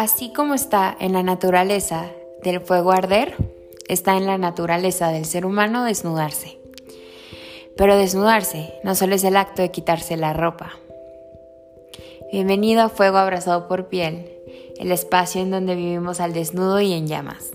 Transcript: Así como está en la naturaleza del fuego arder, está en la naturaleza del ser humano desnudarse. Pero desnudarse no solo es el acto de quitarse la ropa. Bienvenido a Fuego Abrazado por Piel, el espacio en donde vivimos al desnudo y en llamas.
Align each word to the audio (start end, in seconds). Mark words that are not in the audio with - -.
Así 0.00 0.32
como 0.32 0.54
está 0.54 0.96
en 1.00 1.12
la 1.12 1.24
naturaleza 1.24 2.12
del 2.44 2.60
fuego 2.60 2.92
arder, 2.92 3.34
está 3.88 4.16
en 4.16 4.26
la 4.26 4.38
naturaleza 4.38 5.08
del 5.08 5.24
ser 5.24 5.44
humano 5.44 5.82
desnudarse. 5.82 6.60
Pero 7.76 7.96
desnudarse 7.96 8.74
no 8.84 8.94
solo 8.94 9.16
es 9.16 9.24
el 9.24 9.36
acto 9.36 9.60
de 9.60 9.72
quitarse 9.72 10.16
la 10.16 10.34
ropa. 10.34 10.70
Bienvenido 12.30 12.82
a 12.82 12.90
Fuego 12.90 13.18
Abrazado 13.18 13.66
por 13.66 13.88
Piel, 13.88 14.30
el 14.78 14.92
espacio 14.92 15.40
en 15.40 15.50
donde 15.50 15.74
vivimos 15.74 16.20
al 16.20 16.32
desnudo 16.32 16.80
y 16.80 16.92
en 16.92 17.08
llamas. 17.08 17.50